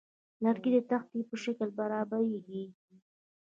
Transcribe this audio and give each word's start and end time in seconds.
لرګی 0.43 0.71
د 0.73 0.77
تختې 0.89 1.19
په 1.29 1.35
شکل 1.43 1.69
برابریږي. 1.79 2.65